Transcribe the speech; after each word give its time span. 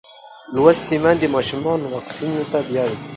لوستې 0.53 0.95
میندې 1.03 1.27
ماشومان 1.35 1.79
واکسین 1.93 2.31
ته 2.51 2.59
بیايي. 2.67 2.97